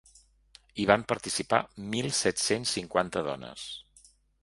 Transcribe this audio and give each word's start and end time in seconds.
Hi 0.83 0.87
van 0.91 1.03
participar 1.11 1.61
mil 1.97 2.09
set-cents 2.23 2.75
cinquanta 2.81 3.27
dones. 3.33 3.73